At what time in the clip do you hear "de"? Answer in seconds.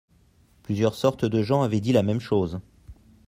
1.25-1.43